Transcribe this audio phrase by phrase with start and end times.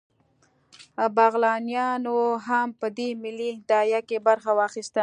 [1.17, 2.17] بغلانیانو
[2.47, 4.99] هم په دې ملي داعیه کې برخه واخیسته